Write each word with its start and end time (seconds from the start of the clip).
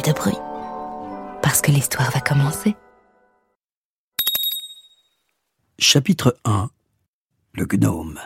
Plus 0.00 0.12
de 0.12 0.16
bruit, 0.16 0.38
parce 1.42 1.60
que 1.60 1.70
l'histoire 1.70 2.10
va 2.10 2.20
commencer. 2.20 2.74
Chapitre 5.78 6.36
1 6.44 6.68
Le 7.54 7.66
gnome 7.66 8.18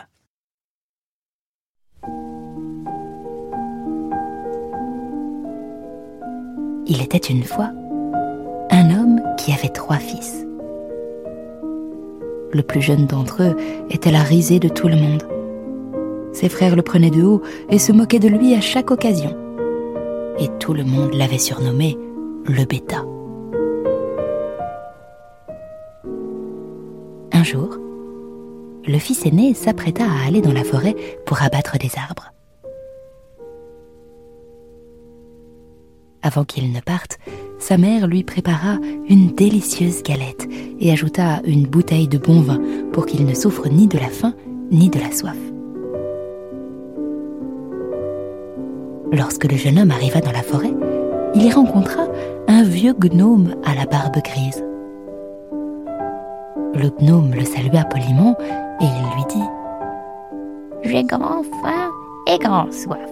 Il 6.87 7.01
était 7.01 7.17
une 7.17 7.43
fois 7.43 7.71
un 8.69 8.91
homme 8.91 9.21
qui 9.37 9.51
avait 9.51 9.69
trois 9.69 9.97
fils. 9.97 10.45
Le 12.51 12.61
plus 12.61 12.81
jeune 12.81 13.07
d'entre 13.07 13.43
eux 13.43 13.57
était 13.89 14.11
la 14.11 14.21
risée 14.21 14.59
de 14.59 14.69
tout 14.69 14.87
le 14.87 14.95
monde. 14.95 15.23
Ses 16.33 16.49
frères 16.49 16.75
le 16.75 16.81
prenaient 16.83 17.09
de 17.09 17.23
haut 17.23 17.41
et 17.69 17.79
se 17.79 17.91
moquaient 17.91 18.19
de 18.19 18.27
lui 18.27 18.53
à 18.53 18.61
chaque 18.61 18.91
occasion. 18.91 19.44
Et 20.39 20.49
tout 20.59 20.73
le 20.73 20.83
monde 20.83 21.13
l'avait 21.13 21.37
surnommé 21.37 21.97
le 22.45 22.65
bêta. 22.65 23.03
Un 27.31 27.43
jour, 27.43 27.77
le 28.87 28.97
fils 28.99 29.25
aîné 29.25 29.53
s'apprêta 29.53 30.03
à 30.03 30.27
aller 30.27 30.41
dans 30.41 30.51
la 30.51 30.63
forêt 30.63 30.95
pour 31.25 31.41
abattre 31.41 31.77
des 31.77 31.91
arbres. 31.97 32.31
Avant 36.21 36.43
qu'il 36.43 36.71
ne 36.71 36.79
parte, 36.79 37.17
sa 37.59 37.77
mère 37.77 38.07
lui 38.07 38.23
prépara 38.23 38.77
une 39.07 39.33
délicieuse 39.35 40.03
galette 40.03 40.47
et 40.79 40.91
ajouta 40.91 41.41
une 41.45 41.67
bouteille 41.67 42.07
de 42.07 42.17
bon 42.17 42.41
vin 42.41 42.59
pour 42.91 43.05
qu'il 43.05 43.25
ne 43.25 43.33
souffre 43.33 43.69
ni 43.69 43.87
de 43.87 43.97
la 43.97 44.09
faim 44.09 44.33
ni 44.71 44.89
de 44.89 44.99
la 44.99 45.11
soif. 45.11 45.37
Lorsque 49.15 49.49
le 49.49 49.55
jeune 49.55 49.79
homme 49.79 49.91
arriva 49.91 50.19
dans 50.19 50.33
la 50.33 50.41
forêt, 50.41 50.73
il 51.35 51.45
y 51.45 51.51
rencontra 51.51 52.05
un 52.49 52.63
vieux 52.63 52.93
gnome 52.93 53.55
à 53.63 53.73
la 53.73 53.85
barbe 53.85 54.17
grise. 54.21 54.61
Le 56.73 56.89
gnome 56.99 57.33
le 57.33 57.45
salua 57.45 57.85
poliment 57.85 58.35
et 58.81 58.83
il 58.83 59.15
lui 59.15 59.23
dit 59.29 59.43
J'ai 60.83 61.03
grand 61.05 61.43
faim 61.43 61.91
et 62.27 62.37
grand 62.39 62.69
soif. 62.73 63.09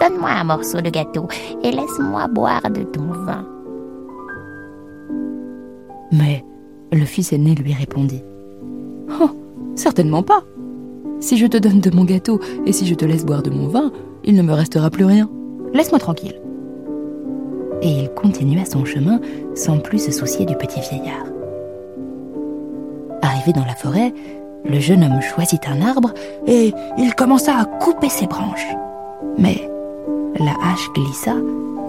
Donne-moi 0.00 0.30
un 0.30 0.44
morceau 0.44 0.80
de 0.80 0.88
gâteau 0.88 1.28
et 1.62 1.70
laisse-moi 1.70 2.26
boire 2.28 2.70
de 2.70 2.82
ton 2.84 3.12
vin. 3.12 3.44
Mais 6.12 6.42
le 6.92 7.04
fils 7.04 7.34
aîné 7.34 7.54
lui 7.54 7.74
répondit 7.74 8.22
Oh, 9.20 9.28
certainement 9.74 10.22
pas. 10.22 10.44
Si 11.20 11.36
je 11.36 11.46
te 11.46 11.58
donne 11.58 11.80
de 11.80 11.94
mon 11.94 12.04
gâteau 12.04 12.40
et 12.64 12.72
si 12.72 12.86
je 12.86 12.94
te 12.94 13.04
laisse 13.04 13.26
boire 13.26 13.42
de 13.42 13.50
mon 13.50 13.68
vin, 13.68 13.92
il 14.24 14.34
ne 14.34 14.42
me 14.42 14.52
restera 14.52 14.90
plus 14.90 15.04
rien. 15.04 15.28
Laisse-moi 15.72 15.98
tranquille. 15.98 16.40
Et 17.82 17.88
il 17.88 18.10
continua 18.10 18.64
son 18.64 18.84
chemin 18.84 19.20
sans 19.54 19.78
plus 19.78 20.04
se 20.04 20.12
soucier 20.12 20.44
du 20.44 20.56
petit 20.56 20.80
vieillard. 20.80 21.26
Arrivé 23.22 23.52
dans 23.52 23.64
la 23.64 23.74
forêt, 23.74 24.12
le 24.64 24.78
jeune 24.78 25.04
homme 25.04 25.20
choisit 25.22 25.66
un 25.66 25.80
arbre 25.80 26.12
et 26.46 26.72
il 26.98 27.14
commença 27.14 27.56
à 27.56 27.64
couper 27.64 28.08
ses 28.08 28.26
branches. 28.26 28.66
Mais 29.38 29.68
la 30.38 30.52
hache 30.64 30.90
glissa 30.94 31.34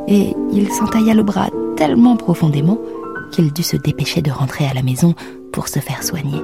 et 0.08 0.34
il 0.54 0.70
s'entailla 0.72 1.14
le 1.14 1.24
bras 1.24 1.50
tellement 1.76 2.16
profondément 2.16 2.78
qu'il 3.32 3.52
dut 3.52 3.64
se 3.64 3.78
dépêcher 3.78 4.22
de 4.22 4.32
rentrer 4.32 4.66
à 4.66 4.74
la 4.74 4.84
maison 4.84 5.14
pour 5.52 5.68
se 5.68 5.80
faire 5.80 6.04
soigner. 6.04 6.42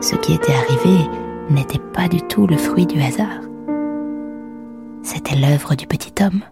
Ce 0.00 0.14
qui 0.16 0.34
était 0.34 0.52
arrivé 0.52 1.08
n'était 1.50 1.80
pas 1.92 2.08
du 2.08 2.20
tout 2.22 2.46
le 2.46 2.56
fruit 2.56 2.86
du 2.86 3.00
hasard. 3.00 3.40
C'était 5.02 5.36
l'œuvre 5.36 5.74
du 5.74 5.86
petit 5.86 6.12
homme. 6.22 6.42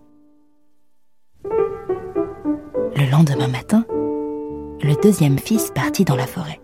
Le 2.94 3.10
lendemain 3.10 3.48
matin, 3.48 3.84
le 4.82 5.00
deuxième 5.02 5.38
fils 5.38 5.70
partit 5.74 6.04
dans 6.04 6.16
la 6.16 6.26
forêt. 6.26 6.60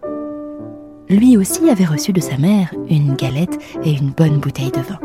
Lui 1.08 1.36
aussi 1.36 1.68
avait 1.68 1.84
reçu 1.84 2.12
de 2.12 2.20
sa 2.20 2.38
mère 2.38 2.72
une 2.88 3.14
galette 3.16 3.58
et 3.82 3.92
une 3.92 4.10
bonne 4.10 4.38
bouteille 4.38 4.70
de 4.70 4.80
vin. 4.80 4.98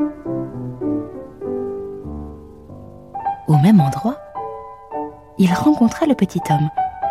Au 3.48 3.58
même 3.58 3.82
endroit, 3.82 4.18
il 5.38 5.54
rencontra 5.54 6.06
le 6.06 6.16
petit 6.16 6.42
homme 6.50 6.70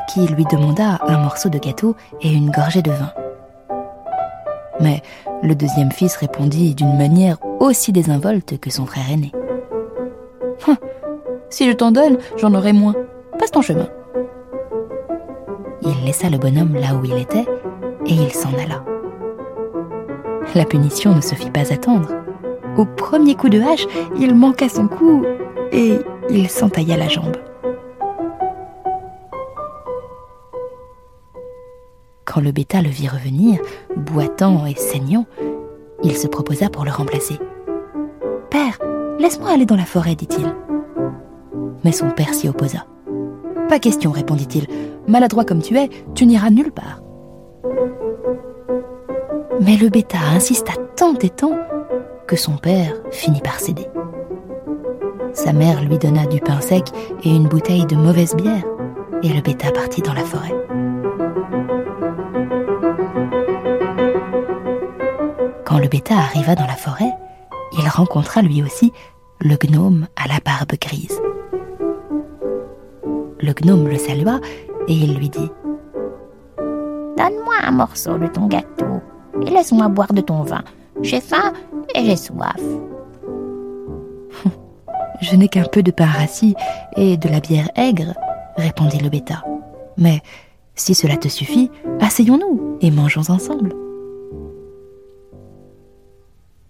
qui 0.09 0.27
lui 0.27 0.45
demanda 0.45 0.99
un 1.07 1.19
morceau 1.19 1.49
de 1.49 1.59
gâteau 1.59 1.97
et 2.21 2.33
une 2.33 2.51
gorgée 2.51 2.83
de 2.83 2.91
vin. 2.91 3.13
Mais 4.81 5.03
le 5.43 5.55
deuxième 5.55 5.93
fils 5.93 6.17
répondit 6.17 6.75
d'une 6.75 6.97
manière 6.97 7.39
aussi 7.61 7.93
désinvolte 7.93 8.59
que 8.59 8.71
son 8.71 8.87
frère 8.87 9.11
aîné. 9.11 9.33
Hum, 10.67 10.77
si 11.51 11.67
je 11.69 11.73
t'en 11.73 11.93
donne, 11.93 12.19
j'en 12.37 12.55
aurai 12.55 12.73
moins. 12.73 12.95
Passe 13.39 13.51
ton 13.51 13.63
chemin. 13.63 13.89
Il 15.83 16.05
laissa 16.05 16.29
le 16.31 16.39
bonhomme 16.39 16.75
là 16.75 16.95
où 16.95 17.05
il 17.05 17.17
était 17.19 17.47
et 18.07 18.15
il 18.15 18.33
s'en 18.33 18.51
alla. 18.55 18.85
La 20.55 20.65
punition 20.65 21.15
ne 21.15 21.21
se 21.21 21.35
fit 21.35 21.51
pas 21.51 21.73
attendre. 21.73 22.11
Au 22.77 22.85
premier 22.85 23.35
coup 23.35 23.49
de 23.49 23.61
hache, 23.61 23.87
il 24.19 24.35
manqua 24.35 24.69
son 24.69 24.89
coup 24.89 25.25
et 25.73 25.99
il 26.31 26.49
s'entailla 26.49 26.97
la 26.97 27.09
jambe. 27.09 27.37
Quand 32.37 32.43
le 32.43 32.53
bêta 32.53 32.83
le 32.83 32.91
vit 32.91 33.09
revenir, 33.09 33.63
boitant 33.97 34.67
et 34.67 34.75
saignant, 34.75 35.25
il 36.03 36.15
se 36.15 36.27
proposa 36.27 36.69
pour 36.69 36.85
le 36.85 36.91
remplacer. 36.91 37.39
Père, 38.51 38.79
laisse-moi 39.19 39.49
aller 39.49 39.65
dans 39.65 39.75
la 39.75 39.87
forêt, 39.87 40.15
dit-il. 40.15 40.45
Mais 41.83 41.93
son 41.93 42.11
père 42.11 42.35
s'y 42.35 42.47
opposa. 42.47 42.85
Pas 43.71 43.79
question, 43.79 44.11
répondit-il. 44.11 44.67
Maladroit 45.09 45.47
comme 45.47 45.63
tu 45.63 45.79
es, 45.79 45.89
tu 46.15 46.27
n'iras 46.27 46.51
nulle 46.51 46.73
part. 46.73 47.01
Mais 49.63 49.79
le 49.79 49.89
bêta 49.89 50.19
insista 50.35 50.75
tant 50.95 51.15
et 51.15 51.31
tant 51.31 51.57
que 52.27 52.37
son 52.37 52.59
père 52.59 52.93
finit 53.13 53.41
par 53.41 53.59
céder. 53.61 53.87
Sa 55.33 55.55
mère 55.55 55.83
lui 55.83 55.97
donna 55.97 56.27
du 56.27 56.41
pain 56.41 56.61
sec 56.61 56.85
et 57.25 57.35
une 57.35 57.49
bouteille 57.49 57.87
de 57.87 57.97
mauvaise 57.97 58.37
bière, 58.37 58.65
et 59.23 59.33
le 59.33 59.41
bêta 59.41 59.71
partit 59.71 60.03
dans 60.03 60.13
la 60.13 60.25
forêt. 60.25 60.66
Quand 65.77 65.83
le 65.83 65.89
bêta 65.89 66.15
arriva 66.15 66.55
dans 66.55 66.67
la 66.67 66.75
forêt, 66.75 67.13
il 67.79 67.87
rencontra 67.87 68.41
lui 68.41 68.63
aussi 68.63 68.95
le 69.43 69.57
gnome 69.57 70.07
à 70.17 70.27
la 70.27 70.41
barbe 70.43 70.73
grise. 70.81 71.21
Le 73.39 73.53
gnome 73.53 73.87
le 73.87 73.99
salua 73.99 74.41
et 74.89 74.95
il 74.95 75.19
lui 75.19 75.29
dit 75.29 75.51
Donne-moi 76.57 77.57
un 77.63 77.73
morceau 77.73 78.17
de 78.17 78.27
ton 78.27 78.47
gâteau 78.47 79.03
et 79.43 79.51
laisse-moi 79.51 79.89
boire 79.89 80.15
de 80.15 80.23
ton 80.23 80.45
vin. 80.45 80.65
J'ai 81.03 81.21
faim 81.21 81.53
et 81.95 82.07
j'ai 82.07 82.17
soif. 82.17 82.57
Je 85.21 85.37
n'ai 85.37 85.49
qu'un 85.49 85.65
peu 85.65 85.83
de 85.83 85.91
pain 85.91 86.07
rassis 86.07 86.55
et 86.97 87.19
de 87.19 87.29
la 87.29 87.41
bière 87.41 87.69
aigre, 87.77 88.15
répondit 88.57 89.01
le 89.01 89.11
bêta. 89.11 89.45
Mais 89.99 90.23
si 90.75 90.95
cela 90.95 91.19
te 91.19 91.29
suffit, 91.29 91.71
asseyons-nous 92.01 92.79
et 92.81 92.91
mangeons 92.91 93.29
ensemble. 93.29 93.75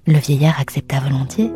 Le 0.09 0.19
vieillard 0.19 0.61
accepta 0.61 1.01
volontiers 1.01 1.53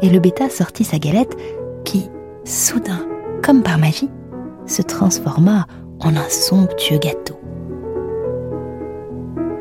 et 0.00 0.08
le 0.08 0.18
bêta 0.18 0.50
sortit 0.50 0.82
sa 0.82 0.98
galette 0.98 1.36
qui, 1.84 2.10
soudain, 2.44 3.06
comme 3.44 3.62
par 3.62 3.78
magie, 3.78 4.10
se 4.66 4.82
transforma 4.82 5.66
en 6.00 6.16
un 6.16 6.28
somptueux 6.28 6.98
gâteau. 6.98 7.38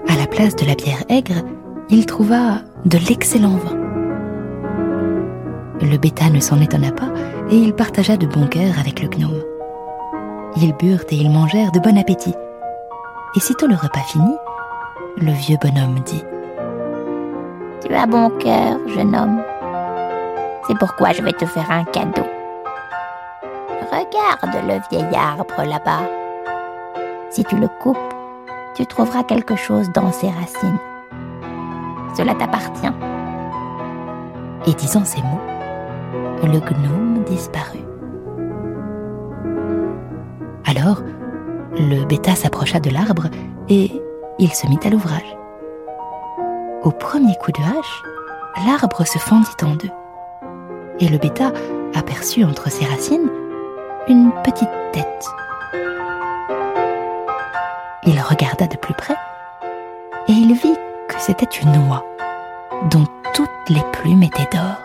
À 0.08 0.16
la 0.16 0.26
place 0.26 0.56
de 0.56 0.66
la 0.66 0.74
bière 0.74 1.04
aigre, 1.08 1.46
il 1.92 2.08
trouva 2.08 2.64
de 2.84 2.98
l'excellent 3.08 3.58
vin. 3.58 3.78
Le 5.80 5.98
bêta 5.98 6.32
ne 6.32 6.40
s'en 6.40 6.60
étonna 6.62 6.92
pas 6.92 7.14
et 7.52 7.58
il 7.58 7.76
partagea 7.76 8.18
de 8.18 8.26
bon 8.26 8.48
cœur 8.48 8.80
avec 8.80 9.04
le 9.04 9.08
gnome. 9.08 9.44
Ils 10.56 10.74
burent 10.78 11.06
et 11.12 11.16
ils 11.16 11.30
mangèrent 11.30 11.72
de 11.72 11.80
bon 11.80 11.96
appétit. 11.96 12.34
Et 13.36 13.40
sitôt 13.40 13.68
le 13.68 13.76
repas 13.76 14.02
fini, 14.08 14.34
le 15.18 15.32
vieux 15.32 15.58
bonhomme 15.62 16.00
dit 16.08 16.24
Tu 17.82 17.92
as 17.96 18.06
bon 18.06 18.30
cœur, 18.38 18.78
jeune 18.88 19.16
homme. 19.16 19.42
C'est 20.68 20.78
pourquoi 20.78 21.14
je 21.14 21.24
vais 21.24 21.34
te 21.34 21.46
faire 21.46 21.70
un 21.72 21.84
cadeau. 21.86 22.28
Regarde 23.92 24.66
le 24.68 24.80
vieil 24.90 25.16
arbre 25.16 25.64
là-bas. 25.64 26.04
Si 27.32 27.44
tu 27.44 27.58
le 27.58 27.68
coupes, 27.68 27.98
tu 28.76 28.86
trouveras 28.86 29.24
quelque 29.24 29.56
chose 29.56 29.90
dans 29.94 30.12
ses 30.12 30.30
racines. 30.30 30.78
Cela 32.16 32.36
t'appartient. 32.36 32.94
Et 34.68 34.74
disant 34.74 35.04
ces 35.04 35.22
mots, 35.24 35.42
le 36.44 36.60
gnome 36.60 37.24
disparut. 37.26 37.80
Alors, 40.66 41.02
le 41.80 42.06
bêta 42.06 42.36
s'approcha 42.36 42.80
de 42.80 42.92
l'arbre 42.92 43.28
et 43.70 43.92
il 44.38 44.54
se 44.54 44.68
mit 44.68 44.80
à 44.86 44.90
l'ouvrage. 44.90 45.36
Au 46.84 46.90
premier 46.90 47.36
coup 47.36 47.52
de 47.52 47.62
hache, 47.62 48.04
l'arbre 48.66 49.06
se 49.06 49.20
fendit 49.20 49.50
en 49.62 49.76
deux. 49.76 49.92
Et 51.00 51.08
le 51.08 51.20
bêta 51.20 51.52
aperçut 51.94 52.44
entre 52.44 52.72
ses 52.72 52.86
racines 52.86 53.30
une 54.08 54.32
petite 54.44 54.70
tête. 54.92 55.28
Il 58.08 58.20
regarda 58.20 58.66
de 58.66 58.78
plus 58.78 58.96
près 58.96 59.16
et 60.28 60.32
il 60.32 60.54
vit 60.56 60.76
que 61.08 61.20
c'était 61.20 61.46
une 61.46 61.88
oie 61.88 62.04
dont 62.90 63.06
toutes 63.36 63.70
les 63.70 63.84
plumes 63.94 64.24
étaient 64.24 64.50
d'or. 64.52 64.82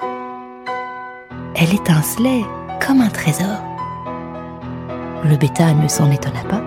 Elle 1.55 1.75
étincelait 1.75 2.45
comme 2.87 3.01
un 3.01 3.09
trésor. 3.09 3.57
Le 5.25 5.37
bêta 5.37 5.73
ne 5.73 5.89
s'en 5.89 6.11
étonna 6.11 6.45
pas. 6.47 6.61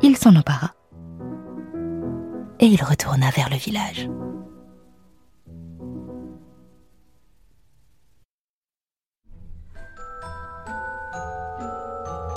Il 0.00 0.16
s'en 0.16 0.34
empara 0.34 0.70
et 2.62 2.66
il 2.66 2.82
retourna 2.82 3.28
vers 3.30 3.50
le 3.50 3.56
village. 3.56 4.08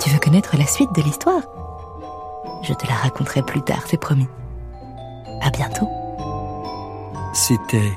Tu 0.00 0.10
veux 0.10 0.18
connaître 0.18 0.56
la 0.56 0.66
suite 0.66 0.92
de 0.96 1.02
l'histoire? 1.02 1.42
Je 2.62 2.74
te 2.74 2.86
la 2.88 2.94
raconterai 2.94 3.42
plus 3.42 3.62
tard, 3.62 3.84
c'est 3.86 4.00
promis. 4.00 4.26
À 5.42 5.50
bientôt. 5.50 5.88
C'était 7.32 7.92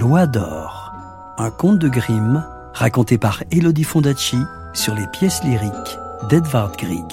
Loi 0.00 0.26
d'or, 0.26 0.92
un 1.36 1.50
conte 1.50 1.78
de 1.78 1.88
Grimm 1.88 2.42
raconté 2.72 3.18
par 3.18 3.42
Elodie 3.50 3.84
Fondacci 3.84 4.38
sur 4.72 4.94
les 4.94 5.06
pièces 5.08 5.44
lyriques 5.44 5.98
d'Edvard 6.30 6.72
Grieg. 6.72 7.12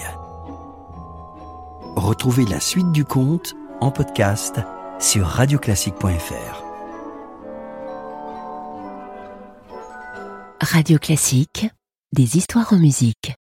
Retrouvez 1.98 2.46
la 2.46 2.62
suite 2.62 2.92
du 2.94 3.04
conte 3.04 3.56
en 3.84 3.92
podcast 3.92 4.62
sur 4.98 5.26
radioclassique.fr. 5.26 6.64
Radio 10.62 10.98
Classique, 10.98 11.68
des 12.14 12.38
histoires 12.38 12.72
en 12.72 12.78
musique. 12.78 13.34